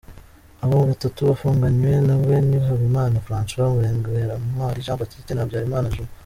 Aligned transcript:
Abo 0.63 0.77
batatu 0.91 1.19
bafunganywe 1.29 1.91
na 2.07 2.15
we 2.25 2.35
ni 2.49 2.57
Habimana 2.65 3.23
François, 3.27 3.71
Murengerantwari 3.73 4.83
Jean 4.85 4.99
Baptiste 4.99 5.31
na 5.33 5.43
Habyarimana 5.45 5.93
Juma. 5.95 6.11